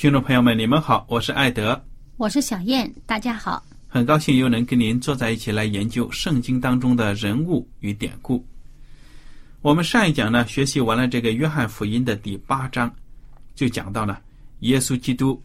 [0.00, 1.78] 听众朋友们，你们好，我是艾德，
[2.16, 8.42] 我是小燕，大家好，很高兴又能跟您坐在一起来研究圣经当中的人物与典故。
[9.60, 12.90] 我们上一讲呢，学习完了这个约翰福音的第八章，
[13.54, 14.18] 就讲到了
[14.60, 15.38] 耶稣基督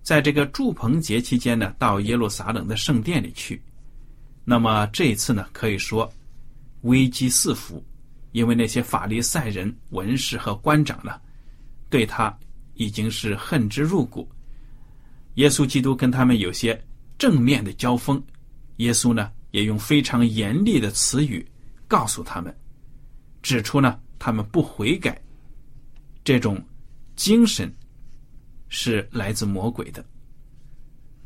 [0.00, 3.60] 在这个祝棚节期间呢，到耶路撒冷的圣殿里去。
[4.46, 6.10] 那么这一次呢，可以说
[6.84, 7.84] 危机四伏，
[8.32, 11.20] 因为那些法利赛人、文士和官长呢，
[11.90, 12.34] 对他
[12.80, 14.26] 已经是恨之入骨。
[15.34, 16.82] 耶稣基督跟他们有些
[17.18, 18.20] 正面的交锋，
[18.76, 21.46] 耶稣呢也用非常严厉的词语
[21.86, 22.56] 告诉他们。
[23.42, 25.20] 指出呢，他们不悔改，
[26.24, 26.58] 这种
[27.16, 27.70] 精神
[28.70, 30.02] 是来自魔鬼的。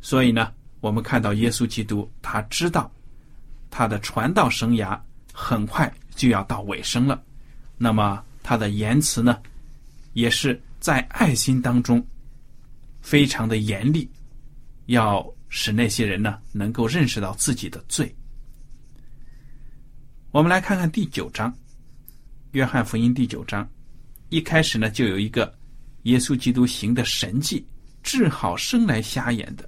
[0.00, 2.90] 所以呢，我们看到耶稣基督，他知道
[3.70, 4.98] 他的传道生涯
[5.32, 7.22] 很快就要到尾声了。
[7.78, 9.40] 那么他的言辞呢，
[10.14, 12.06] 也是在爱心当中
[13.00, 14.06] 非常的严厉，
[14.84, 18.14] 要使那些人呢能够认识到自己的罪。
[20.30, 21.50] 我们来看看第九章。
[22.52, 23.66] 约翰福音第九章，
[24.28, 25.56] 一开始呢，就有一个
[26.02, 27.66] 耶稣基督行的神迹，
[28.02, 29.66] 治好生来瞎眼的。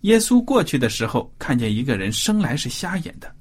[0.00, 3.32] 耶稣过去的时候，看见一个人生来是瞎眼的，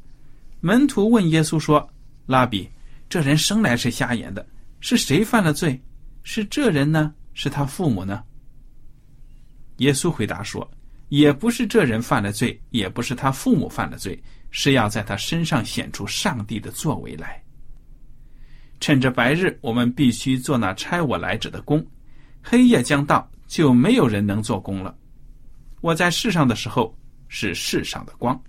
[0.61, 1.91] 门徒问耶稣说
[2.27, 2.69] ：“拉比，
[3.09, 4.47] 这人生来是瞎眼的，
[4.83, 5.81] 是谁犯了罪？
[6.23, 7.15] 是这人呢？
[7.33, 8.21] 是他父母呢？”
[9.77, 10.69] 耶稣回答说
[11.07, 14.21] ：“也不是这人犯了罪，也不是他父母犯了罪。”
[14.51, 17.41] 是要在他身上显出上帝的作为来。
[18.81, 21.79] 趁着白日，我们必须做那差我来者的工；
[22.43, 24.95] 黑夜将到，就没有人能做工了。
[25.79, 26.95] 我在世上的时候
[27.29, 28.39] 是世上的光。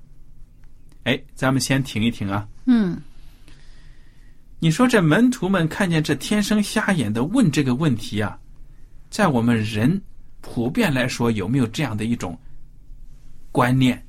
[1.05, 2.47] 哎，咱们先停一停啊。
[2.67, 3.01] 嗯。
[4.65, 8.39] 你说这门徒们看见这天生瞎眼的问这个问题啊，
[9.11, 10.01] 在我们人
[10.41, 12.35] 普遍来说，有没有这样的一种
[13.53, 14.03] 观念？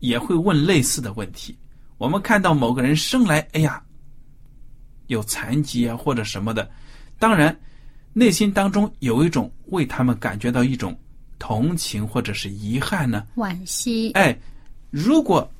[0.00, 1.56] 也会问类似的问题。
[1.96, 3.82] 我们看到某个人生来，哎呀，
[5.06, 6.70] 有残疾啊或者什么的，
[7.18, 7.58] 当然
[8.12, 10.94] 内心当中有一种为他们感觉到一种
[11.38, 14.10] 同情或者是遗憾呢，惋惜。
[14.10, 14.38] 哎，
[14.90, 15.50] 如果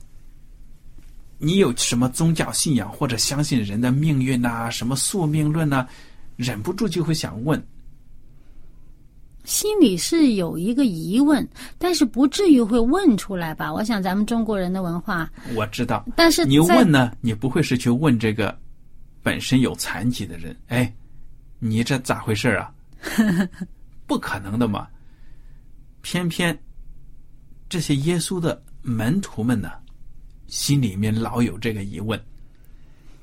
[1.45, 5.85] 你有什么宗教信仰或者相信人的命运呐，什么宿命论呐，
[6.37, 7.61] 忍不住就会想问。
[9.43, 11.47] 心里是有一个疑问，
[11.79, 13.73] 但是不至于会问出来吧？
[13.73, 16.05] 我想咱们中国人的文化，我知道。
[16.15, 17.11] 但是你问呢？
[17.21, 18.57] 你不会是去问这个
[19.21, 20.57] 本身有残疾的人？
[20.69, 20.95] 哎，
[21.59, 22.73] 你这咋回事啊？
[24.07, 24.87] 不可能的嘛！
[26.03, 26.57] 偏偏
[27.69, 29.73] 这些耶稣的门徒们呢，
[30.47, 32.21] 心里面老有这个疑问。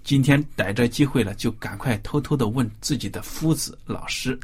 [0.03, 4.39] 今天逮着机会了，就赶快偷偷的问自己的夫子、老师。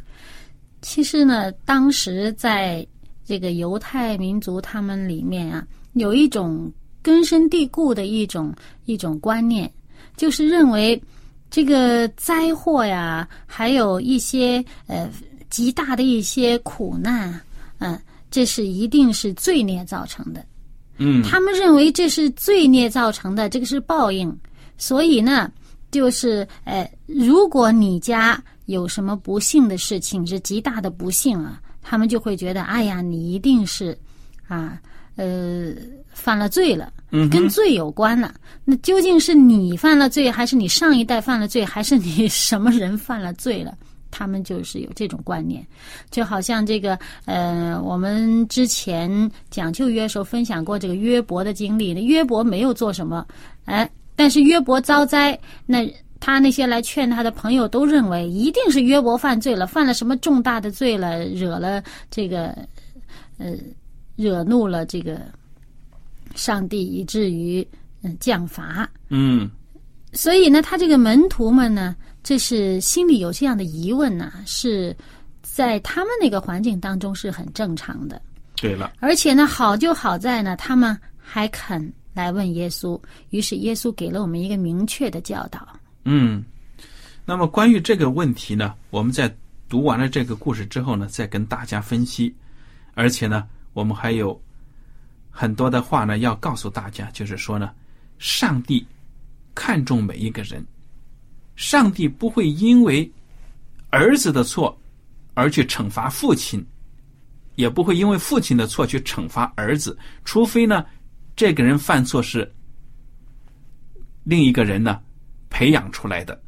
[0.81, 2.85] 其实呢，当时在
[3.25, 8.53] 这个犹太民族他们里面啊，有一种根深蒂固的一种
[8.85, 9.71] 一种观念，
[10.15, 11.01] 就是认为
[11.49, 15.09] 这个灾祸呀，还有一些呃
[15.49, 17.41] 极大的一些苦难，
[17.79, 17.99] 嗯，
[18.29, 20.45] 这是一定是罪孽造成的。
[20.97, 24.35] 嗯，他们认为这是罪孽造成的，这个是报应，
[24.77, 25.51] 所以呢，
[25.91, 33.97] 就是呃，如果你家有什么不幸的事情，是极大的不幸啊，他们就会觉得，哎呀，你一定是
[34.47, 34.79] 啊，
[35.15, 35.73] 呃，
[36.13, 36.91] 犯了罪了，
[37.31, 38.33] 跟罪有关了。
[38.63, 43.77] 那究竟是你犯了罪，还是你上一代犯了罪，还是你什么人犯了罪了？
[44.17, 45.61] 他们就是有这种观念，
[46.09, 51.93] 就好像这个呃，我们之前讲旧约时候分享过这个约伯的经历。
[51.93, 53.27] 那约伯没有做什么，
[53.65, 55.85] 哎，但是约伯遭灾，那
[56.21, 62.57] 他那些来劝他的朋友都认为一定是约伯犯罪了，犯了什么重大的罪了，惹了这个
[63.37, 63.51] 呃，
[64.15, 65.19] 惹怒了这个
[66.35, 67.67] 上帝，以至于
[68.01, 68.89] 嗯降罚。
[69.09, 69.51] 嗯，
[70.13, 71.93] 所以呢，他这个门徒们呢。
[72.25, 74.97] 这是心里有这样的疑问呢，是
[75.43, 78.19] 在他们那个环境当中是很正常的。
[78.55, 82.99] 对了，而且呢，好就好在呢，他们还肯来问耶稣，
[83.29, 85.67] 于是耶稣给了我们一个明确的教导。
[86.03, 86.43] 嗯，
[87.25, 89.31] 那么关于这个问题呢，我们在
[89.69, 92.33] 读完了这个故事之后呢，再跟大家分析，
[92.95, 94.41] 而且呢，我们还有
[95.29, 97.69] 很多的话呢要告诉大家，就是说呢，
[98.17, 98.83] 上帝
[99.53, 100.65] 看重每一个人。
[101.55, 103.09] 上帝不会因为
[103.89, 104.77] 儿子的错
[105.33, 106.65] 而去惩罚父亲，
[107.55, 110.85] 也不会因为父亲的错去惩罚儿子，除非呢，
[111.35, 112.49] 这个人犯错是
[114.23, 115.01] 另一个人呢
[115.49, 116.41] 培养出来的，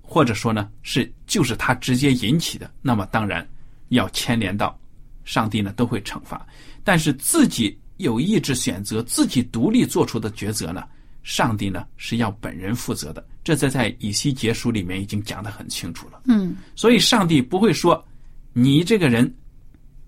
[0.00, 3.46] 或者说呢是就是他直接引起的，那么当然
[3.88, 4.78] 要牵连到
[5.24, 6.46] 上帝呢都会惩罚。
[6.82, 10.86] 但是自己有意志选择，自己独立做出的抉择呢？
[11.22, 16.22] 上帝呢是要本人负责的，这在在以西结书里面已经讲得很清楚了。
[16.24, 18.04] 嗯，所以上帝不会说
[18.52, 19.32] 你这个人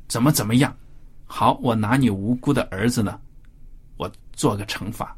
[0.09, 0.77] 怎么怎么样，
[1.25, 3.21] 好，我拿你无辜的儿子呢，
[3.97, 5.17] 我做个惩罚，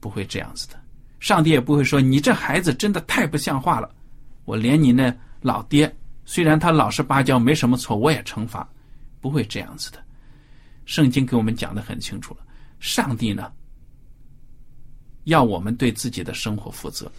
[0.00, 0.74] 不会这样子的。
[1.20, 3.88] 上帝也不会说你这孩子真的太不像话了，
[4.44, 8.68] 我连你那老爹虽然他老实巴交没什么错，我也惩罚，
[9.20, 10.02] 不会这样子的。
[10.86, 12.40] 圣经给我们讲的很清楚了，
[12.80, 13.52] 上帝呢。
[15.24, 17.10] 要我们对自己的生活负责。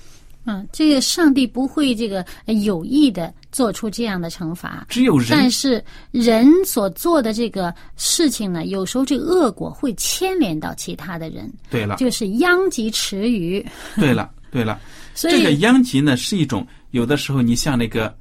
[0.45, 5.29] 嗯，这个上帝不会这个有意的做出这样的惩罚，只有人。
[5.31, 11.49] 但是人所做的这个事情呢，有时候这个恶果会牵连到其他的人。
[11.69, 13.65] 对了，就是殃及池鱼。
[13.95, 14.81] 对了，对了，
[15.15, 18.13] 所以这个殃及呢，是一种有的时候你像那个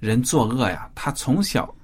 [0.00, 1.74] 人作恶呀，他从小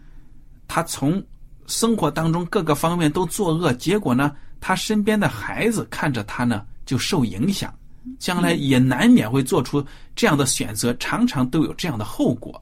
[0.69, 1.25] 他从
[1.67, 6.67] 生活当中各个方面都作恶，结果呢，他身边的孩子看着他呢。
[6.91, 7.73] 就受影响，
[8.19, 12.61] 将来也难免会做出这样的选择，常常都有这样的后果。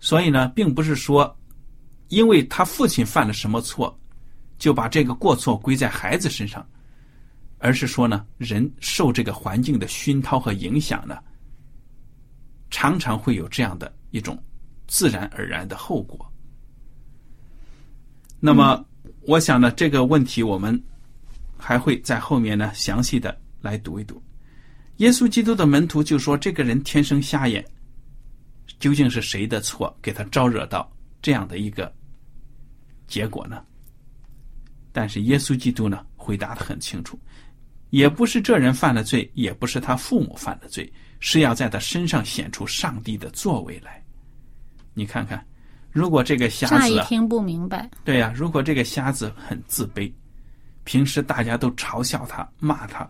[0.00, 1.36] 所以呢，并不是说，
[2.08, 3.94] 因为他父亲犯了什么错，
[4.56, 6.66] 就把这个过错归在孩子身上，
[7.58, 11.18] 而是说呢，人受这个环境的熏陶和影响呢，
[12.70, 14.42] 常常会有这样的一种
[14.86, 16.26] 自然而然的后果。
[18.40, 18.82] 那么，
[19.26, 20.82] 我想呢，这个问题我们。
[21.62, 24.20] 还会在后面呢，详细的来读一读。
[24.96, 27.64] 耶稣基督的门徒就说：“这个人天生瞎眼，
[28.80, 30.92] 究竟是谁的错，给他招惹到
[31.22, 31.92] 这样的一个
[33.06, 33.62] 结果呢？”
[34.92, 37.16] 但是耶稣基督呢，回答的很清楚，
[37.90, 44.04] 也不是这人犯了罪，也不是他父母犯的罪，是要在他身上显出上帝的作为来。
[44.94, 45.46] 你看看，
[45.92, 47.88] 如果这个瞎子，一听不明白。
[48.04, 50.12] 对呀，如果这个瞎子很自卑。
[50.84, 53.08] 平时大家都嘲笑他、骂他，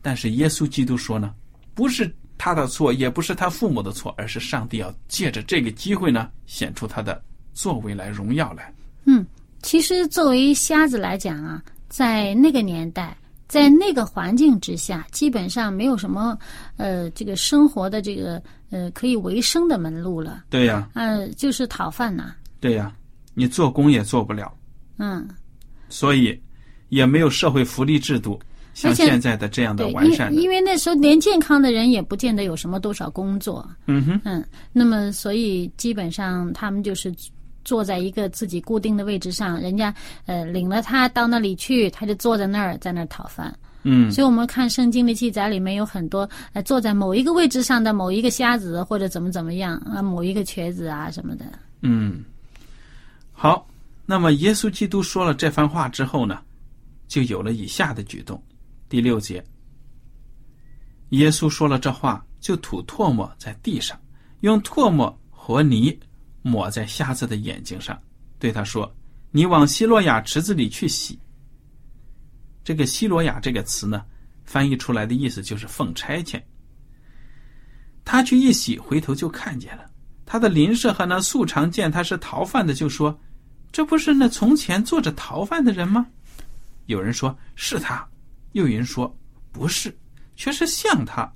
[0.00, 1.34] 但是耶稣基督说呢，
[1.74, 8.72] 不是他的错，也不是他父母的错，而是上帝要借着这个机会呢，显出他的作为来、荣耀来。
[9.04, 9.26] 嗯，
[9.62, 13.14] 其实作为瞎子来讲啊，在那个年代，
[13.46, 16.38] 在那个环境之下，基本上没有什么
[16.78, 20.44] 呃，这个生活的这个呃可以为生的门路了。
[20.48, 20.88] 对呀。
[20.94, 22.34] 呃，就是讨饭呐。
[22.60, 22.90] 对呀，
[23.34, 24.50] 你做工也做不了。
[24.96, 25.28] 嗯。
[25.90, 26.40] 所以，
[26.88, 28.40] 也没有社会福利制度
[28.72, 30.32] 像现在的这样的完善。
[30.32, 33.68] 因为那时候连健康的人也不见得有什么多少工作。
[33.86, 34.20] 嗯哼。
[34.24, 37.12] 嗯，那么所以基本上他们就是
[37.64, 39.92] 坐在一个自己固定的位置上，人家
[40.24, 43.54] 呃领了他到那里去，他就坐在那儿在那儿讨饭。
[43.82, 44.10] 嗯。
[44.10, 51.44] 所以我们看圣经的记载里面有很多呃坐在某一个位置上的某一个瞎子或者怎么怎么样啊，某一个瘸子啊什么的。
[51.82, 52.24] 嗯。
[53.32, 53.66] 好。
[54.10, 56.42] 那么，耶稣基督说了这番话之后呢，
[57.06, 58.42] 就有了以下的举动。
[58.88, 59.40] 第六节，
[61.10, 63.96] 耶稣说了这话，就吐唾沫在地上，
[64.40, 65.96] 用唾沫和泥
[66.42, 67.96] 抹在瞎子的眼睛上，
[68.40, 68.92] 对他说
[69.30, 71.16] ：“你往希罗亚池子里去洗。”
[72.64, 74.04] 这个希罗亚这个词呢，
[74.44, 76.42] 翻译出来的意思就是奉差遣。
[78.04, 79.88] 他去一洗，回头就看见了
[80.26, 83.16] 他的邻舍和那素常见他是逃犯的，就说
[83.72, 86.06] ：“这不是那从前坐着逃犯的人吗？”
[86.86, 88.06] 有人说是他，
[88.52, 89.16] 又有人说
[89.52, 89.96] 不是，
[90.34, 91.30] 却是像他。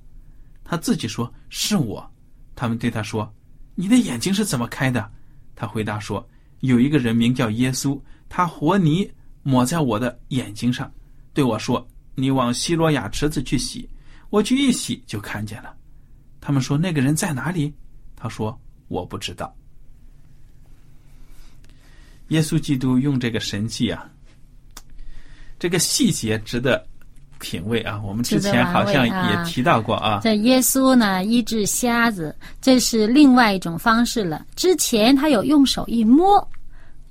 [0.63, 2.11] 他自己说是我。
[2.55, 3.31] 他们对他说
[3.75, 5.09] ：“你的眼睛是怎么开的？”
[5.55, 6.27] 他回答说
[6.61, 9.09] ：“有一个人名叫耶稣，他和泥
[9.43, 10.91] 抹在我的眼睛上，
[11.33, 13.89] 对我说：‘你往希罗亚池子去洗。’
[14.29, 15.75] 我去一洗，就看见了。
[16.41, 17.73] 他们说：‘那个人在哪里？’
[18.15, 19.55] 他说：‘我不知道。’
[22.29, 24.05] 耶稣基督用这个神迹啊，
[25.59, 26.85] 这个细节值得。”
[27.37, 30.21] 品味啊，我们之前好像也提到过啊。
[30.23, 34.45] 这耶稣呢医治瞎子，这是另外一种方式了。
[34.55, 36.49] 之前他有用手一摸，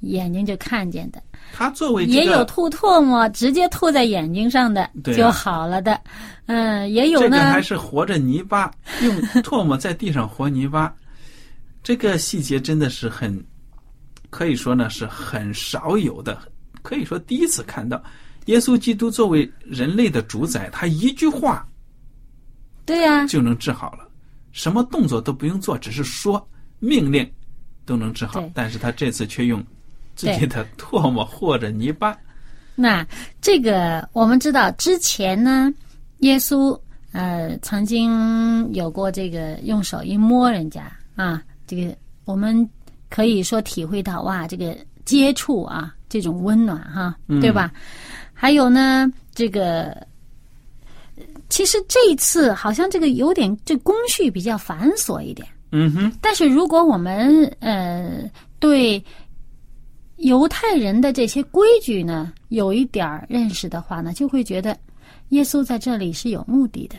[0.00, 1.22] 眼睛就看见的。
[1.52, 6.00] 他作为也有吐唾沫，直接吐在眼睛上的就好了的。
[6.46, 7.52] 嗯，也有呢。
[7.52, 10.92] 还是活着泥巴，用唾沫在地上和泥巴，
[11.82, 13.44] 这个细节真的是很，
[14.34, 16.36] 可以说呢是很少有的，
[16.82, 18.02] 可以说第一次看到。
[18.46, 21.64] 耶稣基督作为人类的主宰，他一句话，
[22.84, 24.08] 对呀，就能治好了，
[24.50, 26.44] 什么动作都不用做，只是说
[26.80, 27.30] 命令，
[27.86, 28.42] 都能治好。
[28.52, 29.64] 但是他这次却用
[30.16, 32.18] 自己的唾沫或者泥巴。
[32.74, 33.06] 那
[33.40, 35.72] 这个我们知道，之前呢，
[36.18, 36.76] 耶稣
[37.12, 42.68] 呃曾经有过这个用手一摸人家啊，这个我们
[43.10, 47.70] 可以说体会到哇，这个接触啊，这种温暖哈，对吧？
[48.32, 49.96] 还有呢，这个
[51.48, 55.46] 其实这一次好像这个有点这工序比较繁琐一点。
[55.70, 56.12] 嗯哼。
[56.20, 59.02] 但是如果我们呃对
[60.16, 64.76] 犹太人的这些规矩呢有一点认识的话呢，就会觉得
[65.28, 66.96] 耶稣在这里是有目的的。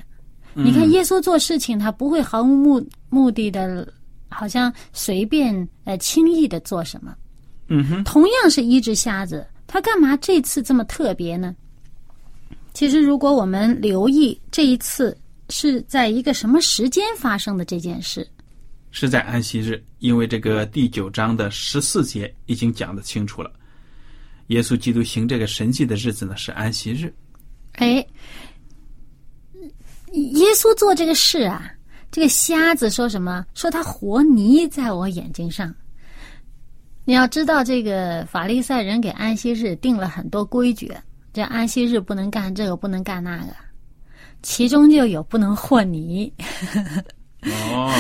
[0.54, 3.86] 你看耶稣做事情，他不会毫无目目的的，
[4.36, 7.16] 好像随便呃轻易的做什么。
[7.68, 8.04] 嗯哼。
[8.04, 9.48] 同样是一只瞎子。
[9.68, 11.56] 他干嘛这次这么特别呢？
[12.74, 15.18] 其实，如果我们留意这一次
[15.50, 18.28] 是在一个什么时间发生的这件事，
[18.92, 23.52] 是在安息日，因为这个第九章的十四节已经讲的清楚了。
[24.48, 27.12] 耶稣基督行这个神迹的日子呢是安息日。
[27.74, 28.06] 哎，
[30.12, 31.74] 耶稣做这个事啊，
[32.12, 33.46] 这个瞎子说什么？
[33.54, 35.74] 说他活泥在我眼睛上。
[37.04, 40.92] 你要知道，这个法利赛人给安息日定了很多规矩，
[41.34, 43.54] 这安息日不能干这个，不能干那个，
[44.42, 46.32] 其中就有不能和泥。
[47.44, 47.92] 哦，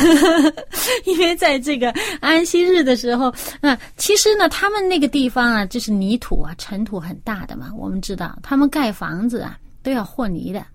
[1.05, 3.31] 因为在这个安息日的时候，
[3.61, 7.71] 那其实呢，他们那个地方啊，就是泥土啊，尘土很大的嘛。
[7.77, 10.65] 我们知道，他们盖房子啊，都要和泥的。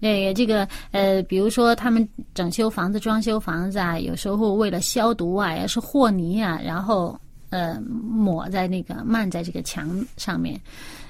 [0.00, 7.18] 呃，这个呃，比如说他们整修房子、装修房子啊，有时候为了消毒啊，也是和泥啊，然后。
[7.52, 10.60] 呃，抹在那个漫在这个墙上面，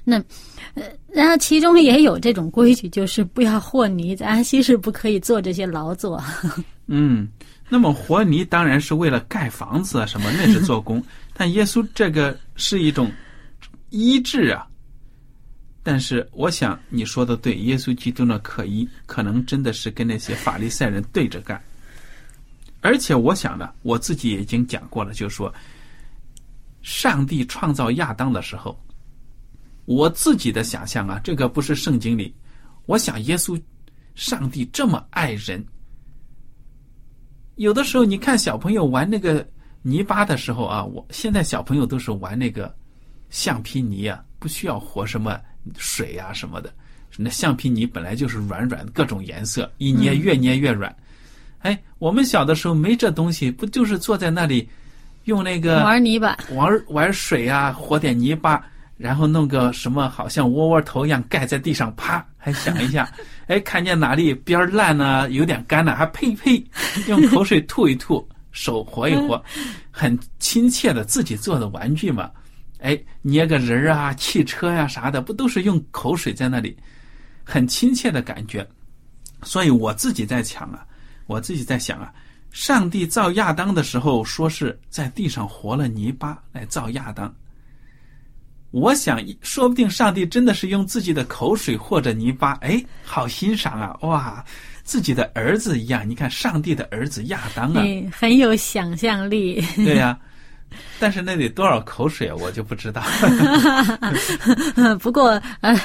[0.02, 0.16] 那
[0.72, 6.18] 呃，然后其中也有这种规矩，就是不要和泥，在安息日不可以做这些劳作。
[6.88, 7.28] 嗯，
[7.68, 11.04] 那么和泥当然是为了盖房子啊，什么那是做工，
[11.36, 13.12] 但耶稣这个是一种
[13.90, 14.66] 医治啊。
[15.90, 21.60] 但是我想你说的对，耶稣基督呢可医，可能真的是跟那些法利赛人对着干。
[22.80, 25.52] 而且我想呢，我自己已经讲过了，就是说。
[26.80, 28.80] 上帝创造亚当的时候，
[29.84, 32.32] 我自己的想象啊，这个不是圣经里。
[32.86, 33.60] 我想耶稣，
[34.14, 35.66] 上帝这么爱人，
[37.56, 39.44] 有的时候你看小朋友玩那个
[39.82, 42.72] 泥巴的时候啊，我现在小朋友都是玩那个
[43.28, 45.36] 橡皮泥啊，不需要和什么
[45.76, 46.72] 水啊什么的。
[47.16, 50.94] 那橡皮泥本来就是软软各种颜色，一捏越捏越软。
[51.58, 54.68] 哎，我们小的时候没这东西，不就是坐在那里？
[55.24, 58.64] 用那个玩泥巴，玩玩水啊，和点泥巴，
[58.96, 63.06] 然后弄个什么，好像窝窝头一样盖在地上，啪，还想一下，
[63.46, 66.64] 哎，看见哪里边烂呢，有点干了，还呸呸，
[67.06, 69.40] 用口水吐一吐，手活一活，
[69.92, 72.30] 很亲切的自己做的玩具嘛，
[72.80, 76.76] 哎，捏个人啊，汽车呀啥的，不都是用口水在那里，
[77.44, 78.66] 很亲切的感觉，
[79.42, 80.86] 所以我自己在想啊，
[81.26, 82.12] 我自己在想啊。
[82.50, 87.32] 上帝造亚当的时候，说是在地上活了泥巴来造亚当。
[88.72, 93.96] 我想，说不定上帝真的是用自己的口水或者泥巴，哎，好欣赏啊！
[94.02, 94.44] 哇，
[94.82, 99.64] 自己的儿子一样，你看，上帝的儿子亚当啊，很有想象力。
[99.76, 100.18] 对呀，
[100.98, 103.02] 但是那得多少口水啊，我就不知道。
[105.00, 105.78] 不过，呃，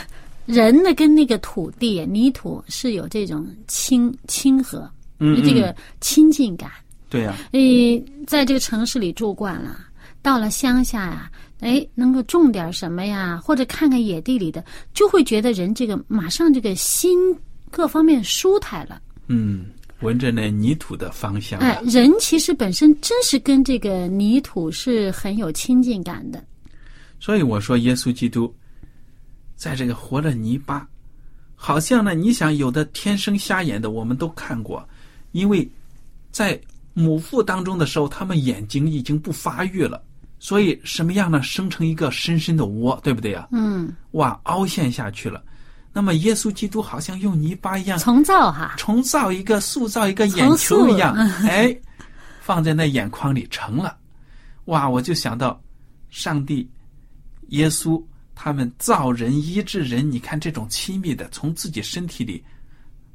[0.46, 4.89] 人呢跟那个土地泥土是有这种亲亲和，
[5.20, 6.70] 嗯这个亲近感。
[7.10, 9.80] 对呀、你，在这个城市里住惯了，
[10.22, 14.63] 到了乡下呀，哎，能够种点什么呀，或者看看野地里的，
[14.94, 17.18] 就会觉得人这个马上这个心
[17.72, 19.01] 各方面舒坦了。
[19.27, 19.65] 嗯，
[20.02, 26.44] 闻着那泥土的芳香、啊，哎，人其实本身真是跟这个泥土是很有亲近感的。
[27.20, 28.54] 所以我说耶稣基督
[29.56, 30.88] 在这个活了泥巴，
[31.56, 34.88] 好像呢，你想有的天生瞎眼的，我们都看过，
[35.32, 35.68] 因为
[36.30, 36.60] 在
[36.94, 40.04] 母腹当中的时候，他们眼睛已经不发育了，
[40.40, 41.42] 所以什么样呢？
[41.42, 43.48] 生成一个深深的窝，对不对呀？
[43.52, 45.42] 嗯，哇，凹陷下去了。
[45.96, 51.16] 那么耶稣基督好像用泥巴一样重造哈，重造一个、塑造一个眼球一样，
[51.48, 51.74] 哎，
[52.42, 53.98] 放在那眼眶里成了。
[54.66, 55.58] 哇，我就想到
[56.10, 56.70] 上帝、
[57.48, 58.04] 耶稣
[58.36, 62.44] 他们造人、医治人，你看这种亲密的从自己身体里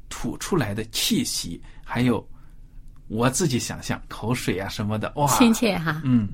[0.09, 2.27] 吐出来的气息，还有
[3.09, 6.01] 我自己想象口水啊什么的，哇，亲切哈。
[6.03, 6.27] 嗯，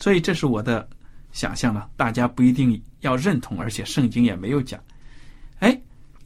[0.00, 0.88] 所以这是我的
[1.30, 4.80] 想象了，大家不一定要认同，而且圣经也没有讲。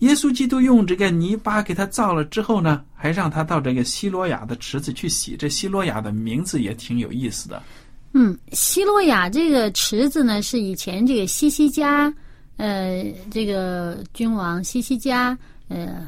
[0.00, 5.36] 哎，耶稣基督用这个泥巴给他造了之后呢，还让他到这个希罗亚的池子去洗。
[5.36, 7.62] 这希罗亚的名字也挺有意思的。
[8.12, 12.12] 嗯，希罗亚这个池子呢，是以前这个西西家，
[12.56, 15.36] 呃，这个君王西西家，
[15.68, 16.06] 呃，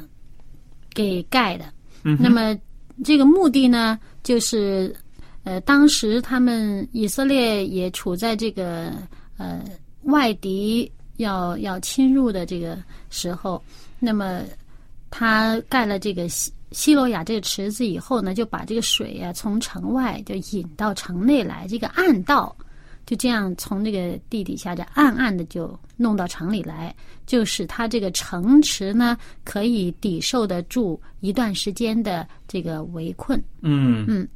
[0.93, 1.65] 给盖的。
[2.03, 2.57] 嗯那么
[3.03, 4.95] 这个目的呢，就是
[5.43, 8.91] 呃，当时他们以色列也处在这个
[9.37, 9.63] 呃
[10.03, 12.77] 外敌要要侵入的这个
[13.11, 13.63] 时候，
[14.03, 14.41] 那么
[15.09, 22.53] 他盖了这个西西罗亚这个池子以后呢，就把这个水啊从城外就引到城内来，这个暗道
[23.05, 26.95] 就这样从这个地底下这暗暗的就弄到城里来，
[27.27, 33.41] 就使他这个城池呢可以抵受得住一段时间的这个围困。
[33.61, 34.27] 嗯嗯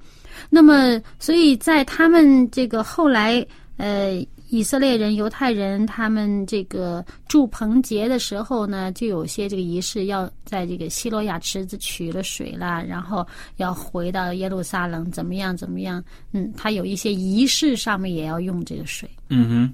[0.50, 3.46] 那么，所以在他们这个后来，
[3.78, 13.26] 呃，以色列人、犹太人他们这个住棚节的时候呢，就有些这个仪式要在这个希罗亚池子取了水啦，然后
[13.58, 16.04] 要回到耶路撒冷，怎么样怎么样？
[16.32, 19.10] 嗯，他有一些仪式上面也要用这个水。
[19.30, 19.74] 嗯哼，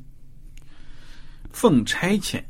[1.51, 2.41] 奉差遣。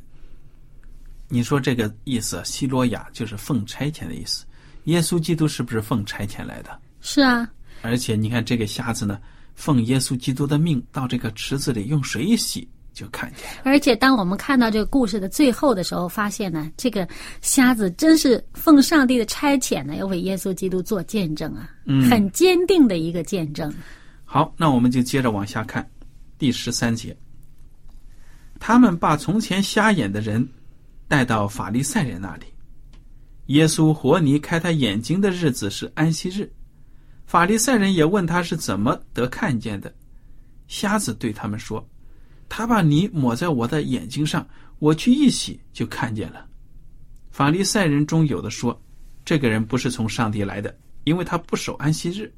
[1.28, 4.46] 你说这个意思，希罗亚就是奉差遣的意思。
[4.86, 6.78] 耶稣基督是不是奉差遣来的？
[7.02, 7.50] 是啊，
[7.82, 9.20] 而且你看这个瞎子呢，
[9.62, 13.62] 奉耶稣基督的命到这个池子里用水一洗，就看见了。
[13.64, 17.08] 而且当我们看到这个故事的最后的时候，发现呢，这个
[17.42, 23.72] 瞎子真是奉上帝的差遣呢，要为耶稣基督做见证啊，嗯很坚定的一个见证。
[24.26, 25.88] 好，那我们就接着往下看，
[26.40, 27.16] 第十三节。
[28.60, 30.50] 他们把从前瞎眼的人
[31.08, 32.48] 带到法利赛人那里。
[33.48, 36.52] 耶稣活泥开他眼睛的日子是安息日，
[37.32, 39.96] 法利赛人也问他是怎么得看见的。
[40.68, 41.90] 瞎子对他们说
[42.50, 44.46] ：“他把泥抹在我的眼睛上，
[44.80, 46.46] 我去一洗就看见了。”
[47.32, 48.78] 法利赛人中有的说
[49.24, 52.30] ：“这个人不是从上帝来的，因为他不守安息日。”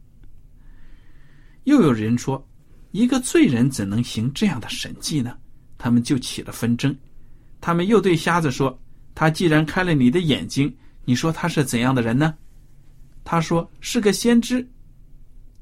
[1.66, 2.48] 又有人说
[2.94, 5.36] ：“一个罪人怎能行这样的神迹呢？”
[5.80, 6.96] 他们就起了纷争。
[7.60, 8.80] 他们又对瞎子说
[9.16, 10.72] ：“他既然开了你的眼睛，
[11.04, 12.36] 你说他是怎样的人呢？”
[13.26, 14.64] 他说：“是个先知。”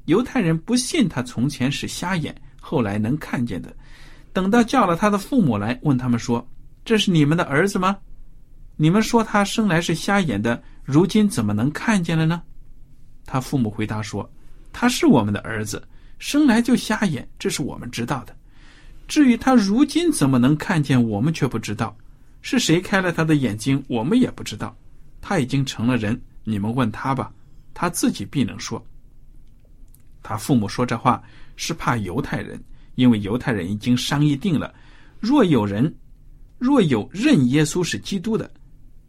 [0.06, 3.74] 犹太人不信他从前是瞎眼，后来能看见的。
[4.32, 6.46] 等到叫了他的父母来，问他们说
[6.84, 7.96] ：“这是你们的儿子吗？
[8.76, 12.42] 你们说他生来是瞎眼的，如今怎么能看见了呢？”
[13.26, 14.28] 他父母回答说
[14.72, 15.86] ：“他是我们的儿子，
[16.18, 18.34] 生来就瞎眼，这是我们知道的。
[19.06, 21.96] 至于他如今怎么能看见，我们却不知道。
[22.40, 24.74] 是谁开了他的眼睛，我们也不知道。
[25.20, 27.30] 他已经成了人，你们问他吧，
[27.72, 28.84] 他自己必能说。”
[30.22, 31.22] 他父母说这话
[31.56, 32.62] 是怕犹太人，
[32.94, 34.72] 因为犹太人已经商议定了，
[35.20, 35.92] 若有人
[36.58, 38.50] 若有认耶稣是基督的，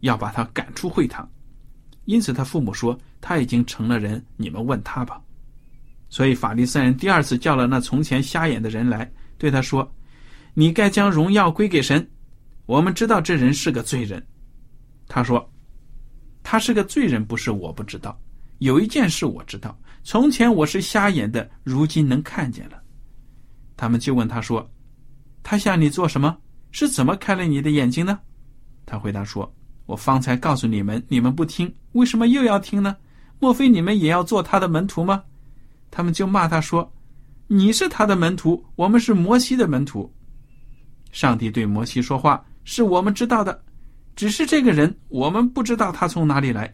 [0.00, 1.28] 要把他赶出会堂。
[2.04, 5.20] 因此，他父母说他已经成了人，你们问他吧。
[6.10, 9.90] 所以，法利赛人第二次叫了那从前瞎眼的人来，对他说
[10.52, 12.06] ：“你该将荣耀归给神。
[12.66, 14.24] 我们知道这人是个罪人。”
[15.08, 15.50] 他说
[16.44, 18.20] ：“他是个罪人，不是我不知道。
[18.58, 22.80] 有一件事我知道，从前我是瞎眼的，如今能看见了。”
[23.74, 24.70] 他们就问他说
[25.42, 26.36] ：“他向你做什么？
[26.70, 28.20] 是怎么开了你的眼睛呢？”
[28.84, 29.50] 他回答说
[29.86, 32.94] ：“我方才告诉你们，你们不听，为什么又要听呢？
[33.40, 35.24] 莫非你们也要做他的门徒吗？”
[35.90, 36.92] 他们就骂他说
[37.48, 40.12] ：“你是他的门徒，我们是摩西的门徒。”
[41.12, 43.64] 上帝对摩西说话，是我们知道的。
[44.14, 46.72] 只是这个人，我们不知道他从哪里来。”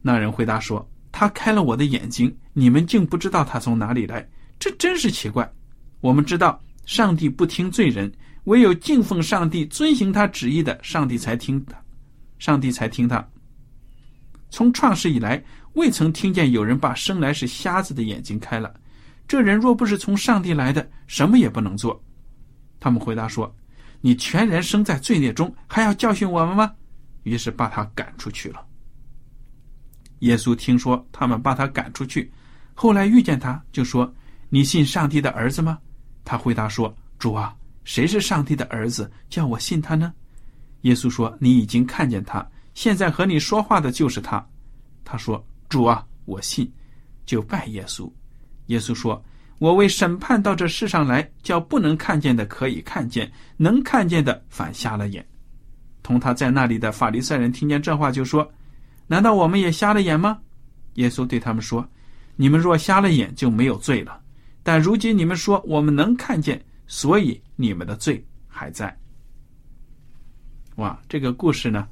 [0.00, 0.88] 那人回答说
[1.20, 4.26] ：“他开了我的眼睛，你们竟不知道他从哪里来，
[4.58, 5.46] 这真是奇怪。
[6.00, 8.10] 我们知道，上帝不听罪人，
[8.44, 11.76] 唯有敬奉上帝、遵行他旨意的，上帝才听他，
[12.38, 13.22] 上帝才听他。
[14.48, 18.72] 从创世以来，未曾听见有人把生来是瞎子的眼睛开了。
[19.28, 22.02] 这人若不是从上帝来的，什么也不能做。”
[22.80, 23.54] 他们回答说
[24.00, 26.72] ：“你全然生在罪孽中，还要教训我们吗？”
[27.24, 28.64] 于是把他赶出去了。
[30.20, 32.30] 耶稣听说他们把他赶出去，
[32.74, 34.10] 后来遇见他，就说
[34.48, 35.78] ：“你信上帝的儿子吗？”
[36.24, 37.54] 他回答说：“主啊，
[37.84, 40.12] 谁是上帝的儿子，叫我信他呢？”
[40.82, 44.46] 耶稣说：“你已经看见他，现在和你说话的就是他。”
[45.04, 46.70] 他说：“主啊，我信。”
[47.26, 48.10] 就拜耶稣。
[48.66, 49.22] 耶稣说
[49.58, 55.26] ：“我为审判到这世上来，叫不能看见的可以看见，能看见的反瞎了眼。”
[56.02, 58.46] 同他在那里的法利赛人听见这话，就说。
[59.10, 60.38] 难道我们也瞎了眼吗？
[60.94, 61.84] 耶稣对他们说
[62.36, 64.20] ：“你们若瞎了眼，就没有罪了。
[64.62, 68.96] 但如今你们说我们能看见，所以你们的罪还在。”
[70.78, 71.88] 哇，这个故事呢，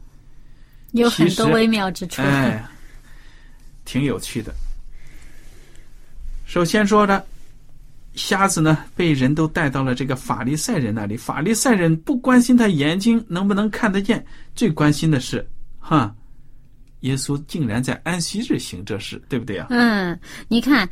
[0.93, 2.65] 有很多微妙之处，哎，
[3.85, 4.55] 挺有趣的。
[6.47, 7.27] 首先说的，
[8.15, 15.45] 瞎子呢被人都带到了这个法利赛人那里，法利赛人不关心他眼睛能不能看得见，最关心的是，
[15.81, 16.15] 哈。
[17.01, 19.67] 耶稣竟然在安息日行这事，对不对啊？
[19.71, 20.89] 嗯，你看，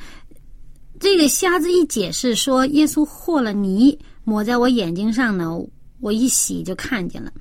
[1.01, 5.59] 这个瞎子一解释说，耶稣和了泥抹在我眼睛上呢，
[6.01, 7.33] 我一洗就看见了。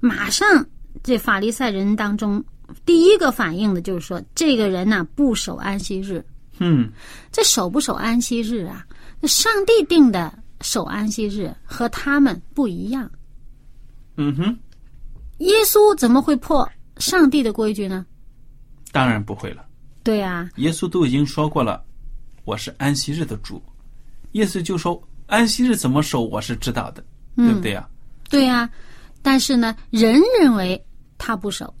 [0.00, 0.64] 马上，
[1.02, 2.42] 这法利赛人当中
[2.86, 6.24] 第一个反应的就是说，这个人呢不守安息日。
[6.58, 6.90] 嗯，
[7.32, 8.86] 这守不守安息日啊？
[9.20, 13.10] 那上帝定的守安息日和他们不一样。
[14.16, 14.58] 嗯哼，
[15.38, 18.06] 耶稣怎么会破上帝的规矩呢？
[18.92, 19.64] 当然不会了。
[20.04, 21.82] 对呀，耶稣都已经说过了，
[22.44, 23.60] 我是安息日的主。
[24.32, 27.04] 意思就说安息日怎么守，我是知道的，
[27.36, 27.88] 对不对呀？
[28.28, 28.68] 对呀，
[29.22, 30.80] 但是呢，人认为
[31.18, 31.72] 他不守，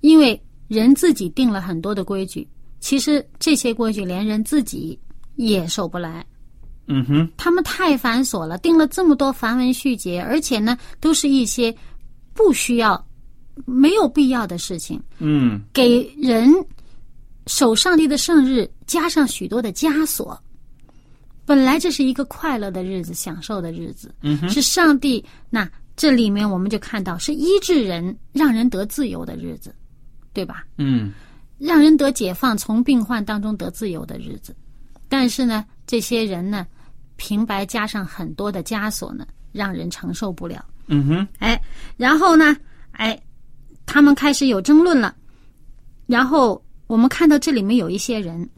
[0.00, 2.48] 因为人自己定了很多的规矩，
[2.80, 4.98] 其实这些规矩连人自己
[5.36, 6.24] 也守不来。
[6.86, 11.74] 嗯哼，他们太繁琐了，定了这么多繁文缛节，而且呢，都是一些
[12.34, 13.06] 不需要。
[13.66, 16.52] 没有必要的事情，嗯，给人
[17.46, 20.40] 守上帝的圣日加上许多的枷锁。
[21.44, 25.24] 本来这是一个快乐的日子，享受的日子，嗯，是上帝。
[25.48, 29.74] 那这里面我们就看到是医治人、让人得自由的日子，
[30.32, 30.64] 对吧？
[30.78, 31.12] 嗯，
[31.58, 34.54] 让人得解放，从病患当中得自由的日子。
[35.08, 36.64] 但是呢，这些人呢，
[37.16, 40.64] 平白加上很多的枷锁呢，让人承受不了。
[40.86, 41.60] 嗯哼，哎，
[41.96, 42.56] 然后呢，
[42.92, 43.20] 哎。
[43.92, 45.12] 他们开始有争论了，
[46.06, 48.48] 然后我们看到这里面有一些人，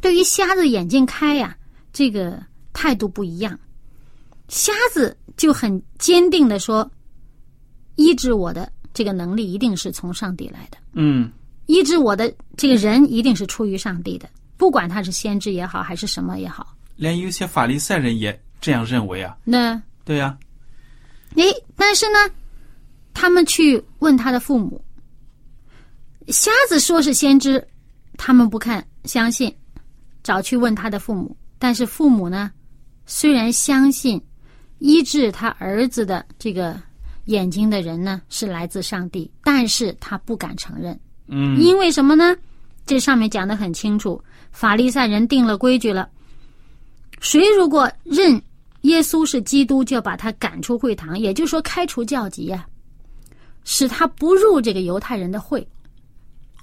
[0.00, 1.54] 对于瞎子眼睛开呀，
[1.92, 3.58] 这个态度不一样。
[4.48, 6.90] 瞎子就很坚定的说
[7.96, 11.30] ：“医治我的这个能力一定是从上帝来的。”嗯，
[11.66, 16.74] 医治我的这个人一定是出于上帝的，不管他是先知也好，还是什么也好。
[16.96, 19.36] 连有些法利赛人也这样认为啊。
[19.44, 20.34] 那对呀。
[21.36, 21.44] 哎，
[21.76, 22.18] 但是呢？
[23.14, 24.84] 他们去问他的父母，
[26.28, 27.66] 瞎子说是先知，
[28.18, 29.54] 他们不看相信，
[30.22, 31.34] 找去问他的父母。
[31.58, 32.50] 但是父母呢，
[33.06, 34.20] 虽然相信
[34.78, 36.78] 医治他儿子的这个
[37.26, 40.98] 眼睛的人呢是来自上帝，但是他不敢承认。
[41.28, 42.36] 嗯，因为什么呢？
[42.84, 46.10] 这上面讲的很清楚，法利赛人定了规矩了，
[47.20, 48.42] 谁如果认
[48.82, 52.66] 耶稣是基督，就要把他赶出会堂，也就是说开除教籍呀。
[53.64, 55.66] 使他不入这个犹太人的会，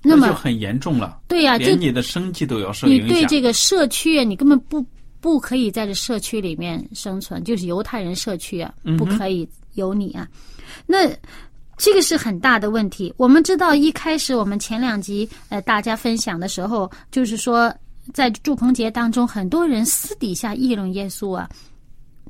[0.04, 1.20] 那么就很严重了。
[1.28, 3.08] 对呀，连你的生计都要受影响。
[3.08, 4.86] 你对这个社区，你根本不
[5.20, 10.28] 不可以在这社区里面生存，就是犹太人社区啊，不可以有你啊。
[10.86, 11.10] 那
[11.78, 13.14] 这个是很大的问题。
[13.18, 17.74] 我们知道，一开始我们前两集呃大家分享的时候，就是说
[18.14, 21.50] 在祝棚节当中，很多人私底下议论耶稣啊，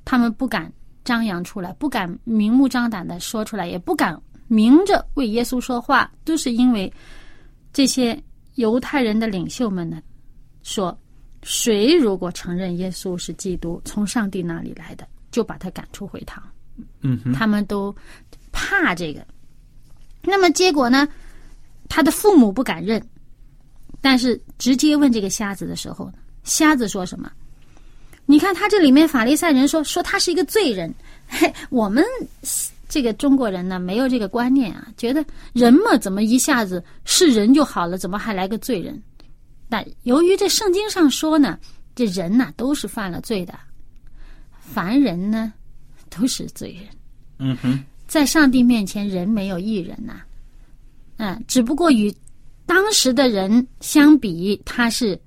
[0.05, 0.71] 他们不敢
[1.03, 4.17] 张扬出来，不敢明目张胆的说出来，也不敢。
[4.52, 6.92] 明着为耶稣说话，都是因为
[7.72, 8.22] 这些
[8.56, 10.02] 犹太人的领袖们呢，
[10.62, 11.00] 说
[11.42, 16.44] 谁如果承认耶稣是基督，从上帝那里来的，就把他赶出会堂。
[17.00, 17.96] 嗯，他们都
[18.52, 19.26] 怕这个。
[20.22, 21.08] 那么结果呢？
[21.88, 23.02] 他的父母不敢认，
[24.02, 26.12] 但是直接问这个瞎子的时候，
[26.44, 27.32] 瞎子说什么？
[28.26, 30.94] 你看他这里面法利赛人说说他是一个罪人，
[31.30, 32.04] 嘿，我们。
[32.91, 39.01] 这个中国人呢没有这个观念啊，觉得人嘛怎么一下子是人就好了，怎么还来个罪人？
[39.69, 41.58] 但由于这圣经上说呢，
[41.95, 43.58] 这人呐都是犯了罪的，
[44.60, 45.54] 凡人呢
[46.10, 46.84] 都是罪人。
[47.39, 50.21] 嗯哼，在上帝面前，人没有一人呐、
[51.15, 52.13] 嗯，只不过与
[52.65, 55.17] 当时的人相比，他是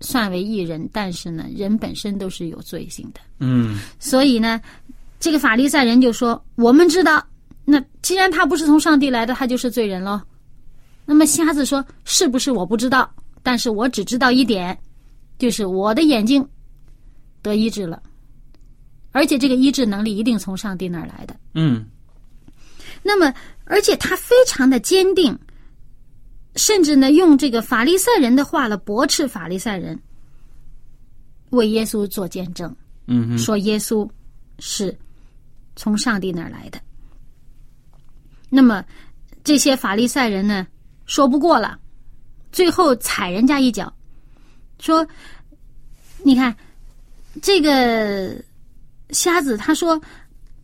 [0.00, 3.20] 算为一人，但是呢，人本身都是有罪性的。
[3.38, 4.58] 嗯所以呢，
[5.22, 7.24] 这个法利赛人就说：“我们知道，
[7.64, 10.20] 那既然他不是从上帝来的，他就是罪人喽。”
[11.06, 13.08] 那么瞎子说：“是不是我不知道，
[13.40, 14.76] 但是我只知道一点，
[15.38, 16.44] 就是我的眼睛
[17.40, 18.02] 得医治了，
[19.12, 21.36] 而且这个医治能力一定从上帝那儿来的。
[21.54, 21.84] 嗯
[23.00, 23.32] 那么，
[23.62, 25.38] 而且他非常的坚定，
[26.56, 29.96] 甚至呢用这个法利赛人的话了驳斥法利赛人，
[31.50, 32.74] 为耶稣做见证。”
[33.06, 34.08] 嗯，说耶稣
[34.60, 34.96] 是
[35.76, 36.80] 从上帝那儿来的。
[38.48, 38.84] 那么
[39.44, 40.66] 这些法利赛人呢，
[41.06, 41.78] 说不过了，
[42.52, 43.92] 最后踩人家一脚，
[44.78, 45.06] 说
[46.22, 46.54] ：“你看
[47.40, 48.36] 这个
[49.10, 50.00] 瞎子，他说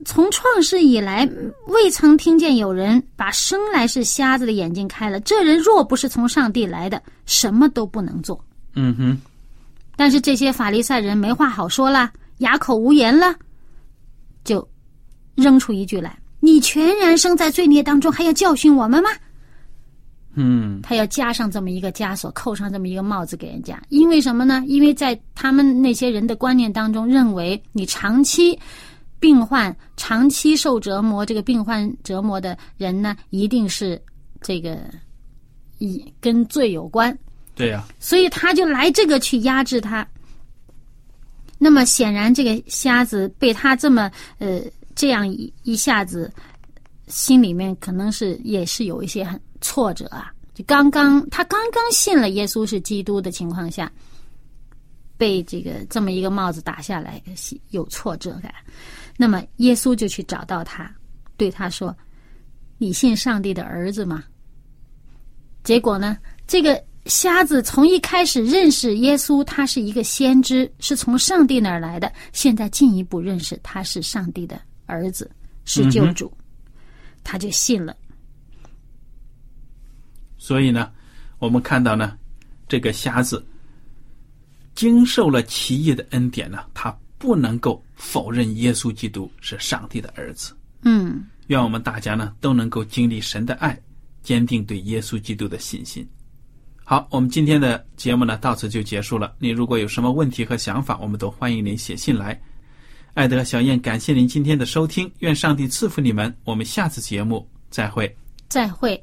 [0.05, 1.29] 从创世以来，
[1.67, 5.19] 未曾听见有人把生来是瞎子的眼睛开了。
[5.21, 8.45] 这人若不是从上帝来的，什么都不能做。”
[8.77, 9.19] 嗯哼，
[9.97, 13.39] 但是这些法利赛人没话好说了，哑口无言了，就
[15.39, 19.09] 扔出一句来：“你全然生在罪孽当中，还要教训我们吗？”
[20.41, 24.63] 嗯他要加上这么一个枷锁，扣上这么一个帽子给人家，因为什么呢？
[24.67, 28.57] 因为在他们那些人的观念当中，认为你长期
[29.19, 34.01] 病患、长期受折磨，这个病患折磨的人呢，一定是
[34.41, 34.79] 这个
[35.79, 37.17] 以跟罪有关。
[37.57, 40.07] 对呀、所以他就来这个去压制他。
[41.59, 44.61] 那么显然，这个瞎子被他这么呃
[44.99, 46.29] 这样一一下子，
[47.07, 50.33] 心里面可能是也是有一些很挫折啊。
[50.55, 53.93] 就刚刚他刚刚信了耶稣是基督的情况下，
[55.17, 57.23] 被这个这么一个帽子打下来，
[57.71, 58.53] 有挫折感。
[59.17, 60.93] 那么耶稣就去找到他，
[61.37, 61.97] 对他说
[62.77, 64.25] ：“你信上帝的儿子吗？”
[65.63, 72.13] 结果呢，这个瞎子从一开始认识耶稣，他是一个先知，是从上帝那儿来的。
[72.33, 75.31] 现在进一步认识他是上帝的儿子，
[75.65, 76.33] 是救主，
[77.23, 77.97] 他就信了。
[80.39, 80.91] 所以呢，
[81.39, 82.19] 我们看到呢，
[82.67, 83.47] 这个瞎子
[84.75, 90.57] 经受了奇异的恩典呢，他不能够否认耶稣基督是上帝的儿子。
[90.83, 93.79] 嗯，愿我们大家呢都能够经历神的爱，
[94.23, 96.09] 坚定对耶稣基督的信心。
[96.85, 99.35] 好，我们今天的节目呢到此就结束了。
[99.39, 102.41] 你如果有什么问题和想法，我们都欢迎您写信来。
[103.15, 106.33] 艾德、小燕，感谢您今天的收听，愿上帝赐福你们。
[106.45, 108.15] 我们下次节目再会。
[108.49, 109.01] 再会。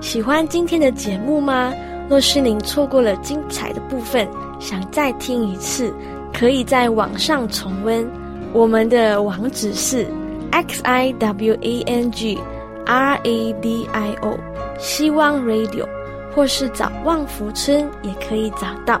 [0.00, 1.72] 喜欢今天的节目吗？
[2.08, 5.94] 若是您错过了精彩的部分，想再听一次，
[6.32, 8.04] 可以在网上重温。
[8.52, 10.08] 我们的网址是
[10.50, 12.36] x i w a n g
[12.84, 14.36] r a d i o
[14.80, 15.86] 希望 Radio，
[16.34, 19.00] 或是找旺福村也可以找到。